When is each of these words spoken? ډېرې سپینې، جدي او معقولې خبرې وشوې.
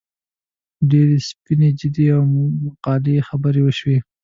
ډېرې 0.89 1.17
سپینې، 1.29 1.69
جدي 1.79 2.05
او 2.15 2.21
معقولې 2.63 3.25
خبرې 3.27 3.61
وشوې. 3.63 3.97